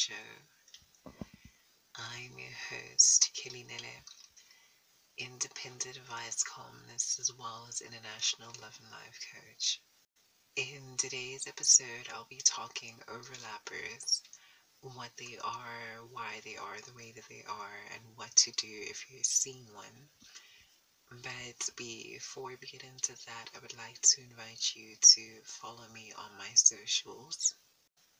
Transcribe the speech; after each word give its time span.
Show. 0.00 1.12
I'm 1.94 2.32
your 2.38 2.56
host, 2.70 3.28
Kelly 3.36 3.66
Nele, 3.68 4.00
independent 5.18 5.98
advice 5.98 6.42
columnist 6.42 7.20
as 7.20 7.30
well 7.38 7.66
as 7.68 7.82
international 7.82 8.48
love 8.62 8.78
and 8.80 8.90
life 8.90 9.20
coach. 9.28 9.82
In 10.56 10.96
today's 10.96 11.46
episode, 11.46 12.08
I'll 12.14 12.26
be 12.30 12.40
talking 12.42 12.94
overlappers, 13.08 14.22
what 14.80 15.10
they 15.18 15.36
are, 15.44 16.06
why 16.10 16.40
they 16.46 16.56
are 16.56 16.80
the 16.86 16.96
way 16.96 17.12
that 17.14 17.28
they 17.28 17.44
are, 17.46 17.80
and 17.92 18.16
what 18.16 18.34
to 18.36 18.52
do 18.52 18.68
if 18.70 19.04
you're 19.10 19.22
seeing 19.22 19.66
one. 19.74 20.08
But 21.10 21.76
before 21.76 22.48
we 22.48 22.56
get 22.56 22.84
into 22.84 23.12
that, 23.26 23.50
I 23.54 23.58
would 23.60 23.76
like 23.76 24.00
to 24.00 24.22
invite 24.22 24.72
you 24.74 24.96
to 24.98 25.42
follow 25.44 25.84
me 25.92 26.14
on 26.16 26.38
my 26.38 26.48
socials. 26.54 27.54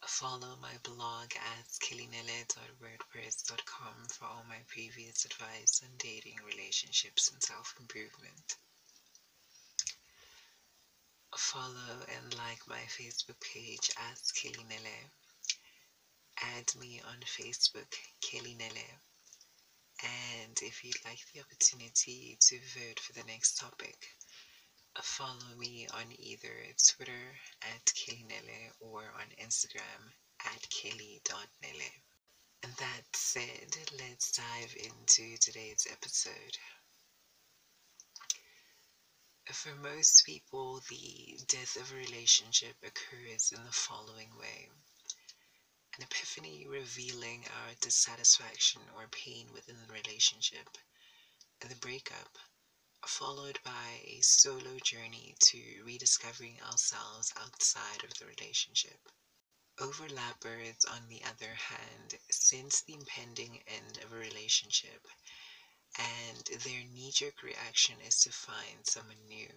Follow 0.07 0.57
my 0.61 0.77
blog 0.83 1.33
at 1.37 1.69
kilinele.wordpress.com 1.83 4.09
for 4.09 4.25
all 4.25 4.45
my 4.49 4.59
previous 4.67 5.25
advice 5.25 5.81
on 5.85 5.91
dating, 5.99 6.37
relationships, 6.45 7.31
and 7.31 7.41
self 7.43 7.75
improvement. 7.79 8.57
Follow 11.37 12.05
and 12.17 12.35
like 12.37 12.67
my 12.69 12.81
Facebook 12.89 13.41
page 13.41 13.91
at 13.97 14.19
Kilinele. 14.35 15.11
Add 16.57 16.75
me 16.79 17.01
on 17.07 17.21
Facebook, 17.21 17.95
Kilinele 18.21 18.99
and 20.03 20.59
if 20.63 20.85
you'd 20.85 21.05
like 21.05 21.21
the 21.33 21.41
opportunity 21.41 22.37
to 22.41 22.59
vote 22.79 23.01
for 23.01 23.13
the 23.13 23.25
next 23.25 23.59
topic, 23.59 24.17
follow 25.03 25.55
me 25.57 25.87
on 25.93 26.13
either 26.19 26.55
Twitter 26.89 27.39
at 27.63 27.85
KellyNele 27.87 28.73
or 28.81 29.03
on 29.15 29.27
Instagram 29.43 30.13
at 30.45 30.69
kelly.nele. 30.71 31.93
And 32.63 32.73
that 32.75 33.03
said, 33.15 33.77
let's 33.99 34.33
dive 34.33 34.75
into 34.77 35.37
today's 35.39 35.87
episode. 35.91 36.59
For 39.53 39.75
most 39.75 40.25
people, 40.25 40.81
the 40.89 41.39
death 41.49 41.77
of 41.77 41.93
a 41.93 41.97
relationship 41.97 42.77
occurs 42.83 43.53
in 43.53 43.65
the 43.65 43.73
following 43.73 44.31
way 44.39 44.69
an 45.97 46.05
epiphany 46.05 46.67
revealing 46.67 47.45
our 47.49 47.75
dissatisfaction 47.81 48.81
or 48.97 49.09
pain 49.09 49.53
within 49.53 49.77
the 49.87 49.93
relationship, 49.93 50.79
and 51.61 51.71
the 51.71 51.77
breakup, 51.77 52.39
followed 53.07 53.59
by 53.65 54.01
a 54.05 54.21
solo 54.21 54.79
journey 54.83 55.35
to 55.41 55.83
rediscovering 55.85 56.61
ourselves 56.63 57.33
outside 57.41 58.05
of 58.05 58.15
the 58.19 58.27
relationship. 58.27 58.99
Overlappers, 59.79 60.85
on 60.91 61.09
the 61.09 61.23
other 61.25 61.55
hand, 61.55 62.15
sense 62.31 62.83
the 62.83 62.95
impending 62.95 63.63
end 63.67 63.99
of 64.05 64.13
a 64.13 64.17
relationship, 64.17 65.07
and 65.99 66.61
their 66.63 66.85
knee 66.93 67.11
jerk 67.13 67.43
reaction 67.43 67.97
is 68.07 68.21
to 68.21 68.31
find 68.31 68.87
someone 68.87 69.27
new. 69.29 69.49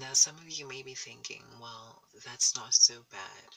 Now, 0.00 0.12
some 0.12 0.36
of 0.36 0.48
you 0.48 0.68
may 0.68 0.82
be 0.82 0.94
thinking, 0.94 1.42
well, 1.60 2.02
that's 2.24 2.54
not 2.54 2.74
so 2.74 3.04
bad. 3.10 3.50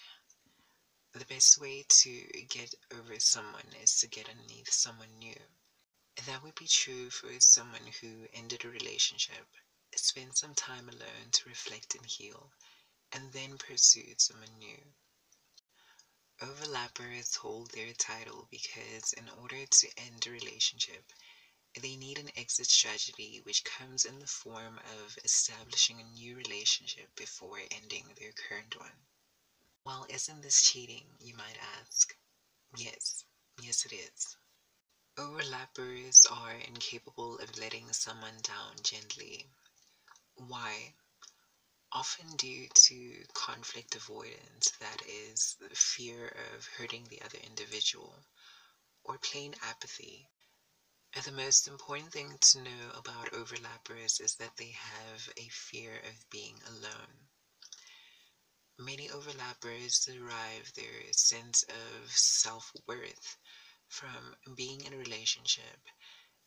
The 1.13 1.25
best 1.25 1.59
way 1.59 1.85
to 1.87 2.45
get 2.49 2.73
over 2.97 3.19
someone 3.19 3.67
is 3.83 3.97
to 3.97 4.07
get 4.07 4.29
underneath 4.29 4.71
someone 4.71 5.19
new. 5.19 5.35
That 6.15 6.43
would 6.43 6.55
be 6.55 6.67
true 6.67 7.09
for 7.09 7.39
someone 7.39 7.87
who 7.99 8.27
ended 8.33 8.63
a 8.63 8.69
relationship, 8.69 9.47
spent 9.95 10.37
some 10.37 10.55
time 10.55 10.87
alone 10.87 11.31
to 11.31 11.49
reflect 11.49 11.95
and 11.95 12.05
heal, 12.05 12.53
and 13.11 13.33
then 13.33 13.57
pursued 13.57 14.21
someone 14.21 14.57
new. 14.57 14.93
Overlappers 16.41 17.35
hold 17.35 17.71
their 17.71 17.93
title 17.93 18.47
because, 18.49 19.13
in 19.13 19.29
order 19.29 19.65
to 19.65 19.99
end 19.99 20.25
a 20.27 20.31
relationship, 20.31 21.11
they 21.79 21.95
need 21.95 22.17
an 22.17 22.31
exit 22.35 22.67
strategy 22.67 23.41
which 23.43 23.63
comes 23.63 24.05
in 24.05 24.19
the 24.19 24.27
form 24.27 24.79
of 25.03 25.17
establishing 25.23 25.99
a 25.99 26.03
new 26.03 26.35
relationship 26.35 27.15
before 27.15 27.59
ending 27.71 28.05
their 28.17 28.33
current 28.33 28.79
one. 28.79 29.07
Well, 29.85 30.05
isn't 30.09 30.41
this 30.41 30.63
cheating, 30.63 31.17
you 31.19 31.35
might 31.35 31.57
ask? 31.79 32.15
Yes, 32.75 33.23
yes, 33.61 33.85
it 33.85 33.93
is. 33.93 34.37
Overlappers 35.21 36.25
are 36.31 36.55
incapable 36.55 37.37
of 37.37 37.55
letting 37.59 37.93
someone 37.93 38.41
down 38.41 38.73
gently. 38.81 39.45
Why? 40.33 40.95
Often 41.91 42.37
due 42.37 42.67
to 42.67 43.25
conflict 43.35 43.93
avoidance, 43.93 44.71
that 44.79 45.05
is, 45.05 45.57
fear 45.75 46.29
of 46.55 46.65
hurting 46.65 47.03
the 47.03 47.21
other 47.21 47.37
individual, 47.37 48.25
or 49.03 49.19
plain 49.19 49.53
apathy, 49.61 50.27
the 51.23 51.31
most 51.31 51.67
important 51.67 52.11
thing 52.11 52.39
to 52.39 52.61
know 52.63 52.89
about 52.95 53.31
overlappers 53.31 54.19
is 54.19 54.33
that 54.37 54.57
they 54.57 54.71
have 54.71 55.31
a 55.37 55.49
fear 55.49 55.99
of 55.99 56.27
being 56.31 56.59
alone. 56.65 57.29
Many 58.79 59.11
overlappers 59.11 60.03
derive 60.03 60.73
their 60.73 61.13
sense 61.13 61.61
of 61.61 62.11
self 62.11 62.71
worth 62.87 63.37
from 63.91 64.35
being 64.55 64.81
in 64.85 64.93
a 64.93 64.97
relationship, 64.97 65.79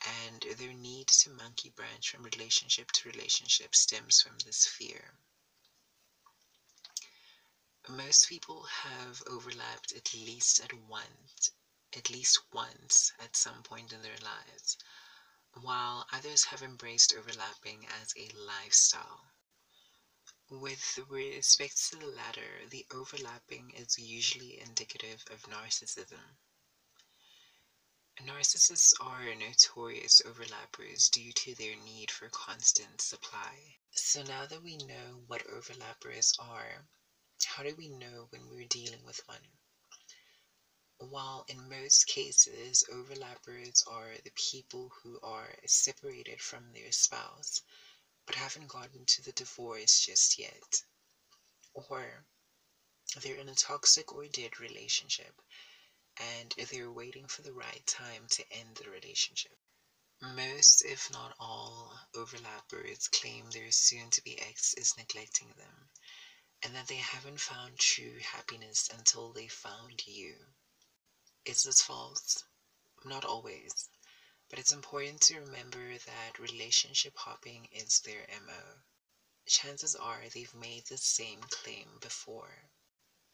and 0.01 0.45
their 0.59 0.73
need 0.73 1.07
to 1.07 1.31
monkey 1.31 1.71
branch 1.71 2.11
from 2.11 2.25
relationship 2.25 2.91
to 2.93 3.09
relationship 3.09 3.75
stems 3.75 4.21
from 4.21 4.39
this 4.39 4.67
fear. 4.67 5.15
Most 7.89 8.29
people 8.29 8.65
have 8.65 9.23
overlapped 9.29 9.93
at 9.93 10.13
least 10.15 10.61
at 10.61 10.73
once 10.73 11.53
at 11.97 12.11
least 12.11 12.41
once 12.53 13.13
at 13.21 13.37
some 13.37 13.63
point 13.63 13.93
in 13.93 14.03
their 14.03 14.19
lives, 14.23 14.77
while 15.53 16.05
others 16.13 16.45
have 16.45 16.63
embraced 16.63 17.15
overlapping 17.15 17.87
as 18.03 18.13
a 18.17 18.29
lifestyle. 18.37 19.21
With 20.51 20.99
respect 21.09 21.89
to 21.91 21.97
the 21.97 22.07
latter, 22.07 22.67
the 22.71 22.85
overlapping 22.93 23.71
is 23.71 23.97
usually 23.97 24.61
indicative 24.61 25.23
of 25.31 25.43
narcissism. 25.43 26.37
Narcissists 28.23 28.95
are 29.01 29.35
notorious 29.35 30.23
overlappers 30.25 31.11
due 31.11 31.33
to 31.33 31.55
their 31.57 31.75
need 31.75 32.13
for 32.13 32.29
constant 32.29 33.01
supply. 33.01 33.77
So 33.91 34.23
now 34.23 34.47
that 34.47 34.63
we 34.63 34.77
know 34.77 35.25
what 35.27 35.45
overlappers 35.49 36.33
are, 36.39 36.87
how 37.45 37.65
do 37.65 37.75
we 37.75 37.89
know 37.89 38.27
when 38.31 38.49
we're 38.49 38.69
dealing 38.69 39.05
with 39.05 39.21
one? 39.27 39.59
While 40.99 41.45
in 41.49 41.69
most 41.69 42.07
cases, 42.07 42.85
overlappers 42.89 43.83
are 43.89 44.17
the 44.23 44.31
people 44.31 44.91
who 45.03 45.19
are 45.21 45.53
separated 45.67 46.41
from 46.41 46.73
their 46.73 46.93
spouse 46.93 47.63
but 48.27 48.37
haven't 48.37 48.69
gotten 48.69 49.05
to 49.07 49.23
the 49.23 49.33
divorce 49.33 49.99
just 49.99 50.39
yet, 50.39 50.83
or 51.75 52.25
they're 53.21 53.37
in 53.37 53.49
a 53.49 53.55
toxic 53.57 54.13
or 54.13 54.27
dead 54.29 54.61
relationship 54.61 55.43
and 56.19 56.55
they're 56.71 56.91
waiting 56.91 57.27
for 57.27 57.43
the 57.43 57.53
right 57.53 57.87
time 57.87 58.27
to 58.29 58.53
end 58.53 58.77
the 58.77 58.91
relationship. 58.91 59.57
Most, 60.21 60.85
if 60.85 61.11
not 61.11 61.35
all, 61.39 61.99
overlappers 62.15 63.09
claim 63.09 63.51
their 63.51 63.73
soon 63.73 64.11
to 64.11 64.23
be 64.23 64.39
ex 64.41 64.75
is 64.75 64.97
neglecting 64.97 65.53
them 65.57 65.91
and 66.65 66.75
that 66.75 66.87
they 66.87 66.97
haven't 66.97 67.41
found 67.41 67.79
true 67.79 68.19
happiness 68.21 68.89
until 68.89 69.33
they 69.33 69.47
found 69.49 70.07
you. 70.07 70.35
Is 71.45 71.63
this 71.63 71.83
false? 71.83 72.43
Not 73.05 73.27
always. 73.27 73.91
But 74.49 74.59
it's 74.59 74.73
important 74.73 75.21
to 75.23 75.41
remember 75.41 75.99
that 75.99 76.39
relationship 76.39 77.19
hopping 77.19 77.67
is 77.67 78.01
their 78.01 78.27
MO. 78.47 78.83
Chances 79.47 79.95
are 79.95 80.23
they've 80.31 80.55
made 80.55 80.87
the 80.87 80.97
same 80.97 81.43
claim 81.51 81.99
before. 82.01 82.71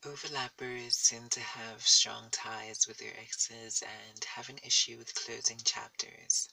Overlappers 0.02 1.10
tend 1.10 1.30
to 1.32 1.40
have 1.40 1.86
strong 1.86 2.30
ties 2.30 2.86
with 2.88 2.96
their 2.96 3.14
exes 3.18 3.82
and 3.82 4.24
have 4.24 4.48
an 4.48 4.58
issue 4.62 4.96
with 4.96 5.14
closing 5.14 5.58
chapters. 5.58 6.48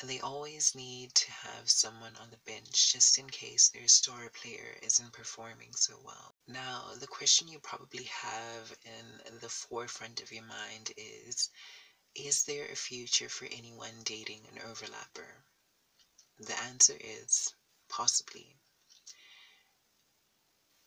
And 0.00 0.10
they 0.10 0.20
always 0.20 0.74
need 0.74 1.14
to 1.14 1.30
have 1.32 1.70
someone 1.70 2.14
on 2.16 2.30
the 2.30 2.36
bench 2.36 2.92
just 2.92 3.16
in 3.16 3.30
case 3.30 3.70
their 3.70 3.88
star 3.88 4.28
player 4.28 4.78
isn't 4.82 5.14
performing 5.14 5.74
so 5.74 5.98
well. 6.04 6.34
Now, 6.46 6.94
the 6.94 7.06
question 7.06 7.48
you 7.48 7.58
probably 7.58 8.04
have 8.04 8.76
in 8.84 9.38
the 9.40 9.48
forefront 9.48 10.20
of 10.20 10.30
your 10.30 10.44
mind 10.44 10.92
is 10.94 11.48
Is 12.14 12.44
there 12.44 12.66
a 12.66 12.76
future 12.76 13.30
for 13.30 13.46
anyone 13.46 14.02
dating 14.04 14.46
an 14.46 14.58
overlapper? 14.58 15.42
The 16.36 16.58
answer 16.64 16.98
is 17.00 17.54
possibly. 17.88 18.60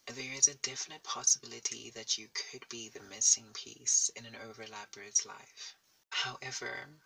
There 0.07 0.33
is 0.33 0.47
a 0.47 0.55
definite 0.55 1.03
possibility 1.03 1.91
that 1.91 2.17
you 2.17 2.29
could 2.29 2.67
be 2.69 2.89
the 2.89 3.01
missing 3.01 3.53
piece 3.53 4.09
in 4.15 4.25
an 4.25 4.35
overlapper's 4.35 5.25
life. 5.25 5.75
However, 6.09 6.99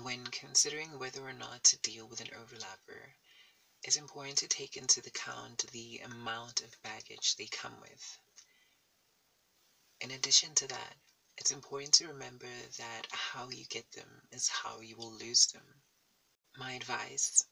when 0.00 0.26
considering 0.26 0.98
whether 0.98 1.26
or 1.26 1.32
not 1.32 1.64
to 1.64 1.78
deal 1.78 2.06
with 2.06 2.20
an 2.20 2.28
overlapper, 2.28 3.14
it's 3.84 3.96
important 3.96 4.38
to 4.38 4.48
take 4.48 4.76
into 4.76 5.00
account 5.00 5.70
the 5.70 5.98
amount 5.98 6.62
of 6.62 6.82
baggage 6.82 7.36
they 7.36 7.46
come 7.46 7.80
with. 7.80 8.18
In 10.00 10.10
addition 10.10 10.54
to 10.56 10.66
that, 10.66 10.96
it's 11.36 11.52
important 11.52 11.94
to 11.94 12.08
remember 12.08 12.50
that 12.78 13.06
how 13.10 13.48
you 13.50 13.64
get 13.66 13.90
them 13.92 14.22
is 14.30 14.48
how 14.48 14.80
you 14.80 14.96
will 14.96 15.12
lose 15.12 15.46
them. 15.46 15.82
My 16.56 16.72
advice 16.72 17.44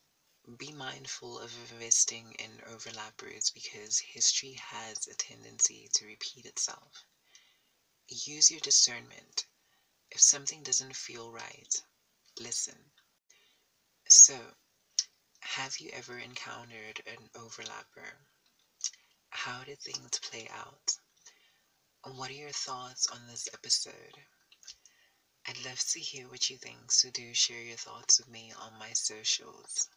be 0.57 0.73
mindful 0.73 1.39
of 1.39 1.55
investing 1.71 2.33
in 2.39 2.51
overlappers 2.73 3.53
because 3.53 3.99
history 3.99 4.55
has 4.55 5.07
a 5.07 5.15
tendency 5.15 5.89
to 5.93 6.07
repeat 6.07 6.47
itself. 6.47 7.05
Use 8.09 8.51
your 8.51 8.61
discernment. 8.61 9.47
If 10.11 10.21
something 10.21 10.63
doesn't 10.63 10.97
feel 10.97 11.31
right, 11.31 11.83
listen. 12.39 12.91
So, 14.09 14.57
have 15.41 15.79
you 15.79 15.91
ever 15.91 16.19
encountered 16.19 17.03
an 17.07 17.31
overlapper? 17.35 18.17
How 19.29 19.63
did 19.65 19.81
things 19.81 20.19
play 20.19 20.49
out? 20.49 20.99
What 22.03 22.31
are 22.31 22.35
your 22.35 22.51
thoughts 22.51 23.07
on 23.07 23.27
this 23.27 23.49
episode? 23.53 24.17
I'd 25.47 25.65
love 25.65 25.79
to 25.79 26.01
hear 26.01 26.29
what 26.29 26.49
you 26.51 26.57
think, 26.59 26.93
so 26.93 27.11
do 27.11 27.35
share 27.35 27.63
your 27.63 27.77
thoughts 27.77 28.19
with 28.19 28.29
me 28.29 28.53
on 28.53 28.79
my 28.79 28.93
socials. 28.95 29.89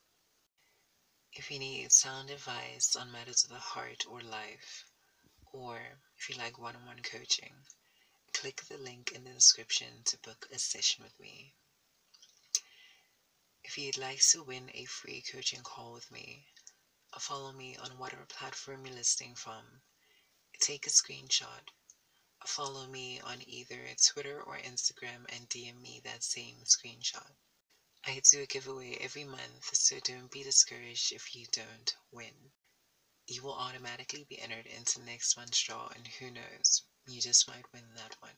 If 1.35 1.49
you 1.49 1.57
need 1.57 1.91
sound 1.91 2.29
advice 2.29 2.95
on 2.95 3.11
matters 3.11 3.43
of 3.43 3.49
the 3.49 3.57
heart 3.57 4.05
or 4.07 4.21
life, 4.21 4.85
or 5.51 5.81
if 6.15 6.29
you 6.29 6.35
like 6.35 6.59
one 6.59 6.75
on 6.75 6.85
one 6.85 7.01
coaching, 7.01 7.65
click 8.33 8.61
the 8.65 8.77
link 8.77 9.13
in 9.13 9.23
the 9.23 9.33
description 9.33 10.03
to 10.05 10.17
book 10.19 10.47
a 10.51 10.59
session 10.59 11.03
with 11.03 11.19
me. 11.19 11.55
If 13.63 13.79
you'd 13.79 13.97
like 13.97 14.21
to 14.27 14.43
win 14.43 14.69
a 14.75 14.85
free 14.85 15.23
coaching 15.23 15.63
call 15.63 15.93
with 15.93 16.11
me, 16.11 16.45
follow 17.19 17.51
me 17.51 17.77
on 17.77 17.97
whatever 17.97 18.25
platform 18.25 18.85
you're 18.85 18.95
listening 18.95 19.33
from. 19.33 19.81
Take 20.59 20.85
a 20.85 20.91
screenshot. 20.91 21.67
Follow 22.45 22.85
me 22.85 23.19
on 23.21 23.41
either 23.47 23.87
Twitter 24.05 24.39
or 24.43 24.59
Instagram 24.59 25.25
and 25.29 25.49
DM 25.49 25.81
me 25.81 25.99
that 26.03 26.23
same 26.23 26.57
screenshot. 26.65 27.33
I 28.05 28.21
do 28.29 28.41
a 28.41 28.45
giveaway 28.45 28.97
every 28.99 29.23
month, 29.23 29.73
so 29.73 29.97
don't 30.01 30.29
be 30.29 30.43
discouraged 30.43 31.13
if 31.13 31.33
you 31.33 31.45
don't 31.53 31.95
win. 32.11 32.51
You 33.27 33.43
will 33.43 33.53
automatically 33.53 34.25
be 34.27 34.41
entered 34.41 34.65
into 34.65 35.01
next 35.01 35.37
month's 35.37 35.63
draw, 35.63 35.87
and 35.87 36.05
who 36.05 36.29
knows, 36.29 36.83
you 37.07 37.21
just 37.21 37.47
might 37.47 37.71
win 37.71 37.85
that 37.95 38.15
one. 38.19 38.35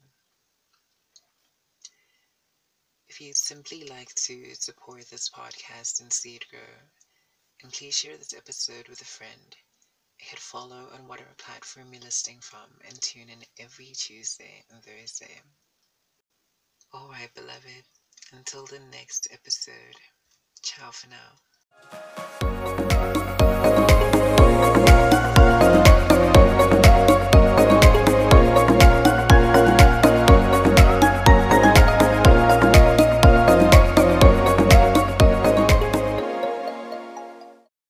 If 3.07 3.19
you'd 3.19 3.37
simply 3.37 3.85
like 3.85 4.13
to 4.13 4.53
support 4.53 5.09
this 5.09 5.29
podcast 5.29 5.99
and 5.99 6.13
see 6.13 6.35
it 6.35 6.47
grow, 6.49 6.59
and 7.63 7.73
please 7.73 7.97
share 7.97 8.17
this 8.17 8.33
episode 8.33 8.87
with 8.87 9.01
a 9.01 9.05
friend. 9.05 9.55
Hit 10.17 10.39
follow 10.39 10.91
on 10.93 11.07
whatever 11.07 11.33
platform 11.37 11.91
you're 11.91 12.03
listening 12.03 12.39
from 12.39 12.79
and 12.87 13.01
tune 13.01 13.29
in 13.29 13.43
every 13.57 13.93
Tuesday 13.93 14.63
and 14.69 14.83
Thursday. 14.83 15.41
Alright, 16.93 17.33
beloved, 17.33 17.85
until 18.33 18.65
the 18.65 18.79
next 18.91 19.27
episode, 19.31 19.95
ciao 20.63 20.91
for 20.91 21.09
now. 21.09 22.24